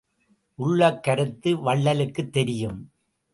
உள்ளக் 0.59 1.03
கருத்து 1.03 1.51
வள்ளலுக்குத் 1.57 2.29
தெரியும். 2.29 2.79